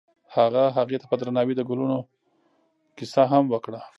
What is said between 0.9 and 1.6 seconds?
ته په درناوي